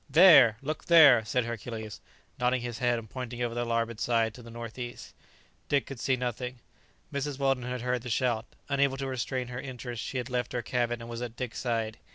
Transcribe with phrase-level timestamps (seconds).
[0.09, 0.57] "There!
[0.63, 2.01] look there!" said Hercules,
[2.39, 5.13] nodding his head and pointing over the larboard side, to the north east.
[5.69, 6.57] Dick could see nothing.
[7.13, 7.37] Mrs.
[7.37, 8.47] Weldon had heard the shout.
[8.67, 11.99] Unable to restrain her interest, she had left her cabin and was at Dick's side.